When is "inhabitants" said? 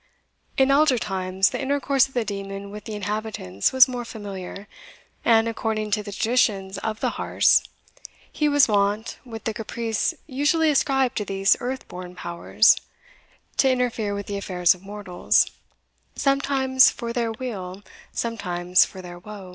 2.95-3.71